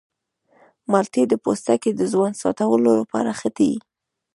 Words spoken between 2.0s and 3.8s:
ځوان ساتلو لپاره ښه دي.